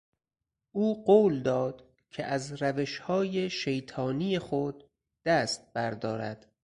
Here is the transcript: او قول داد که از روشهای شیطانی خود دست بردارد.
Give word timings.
او 0.71 1.05
قول 1.05 1.39
داد 1.43 1.83
که 2.11 2.25
از 2.25 2.61
روشهای 2.61 3.49
شیطانی 3.49 4.39
خود 4.39 4.83
دست 5.25 5.73
بردارد. 5.73 6.45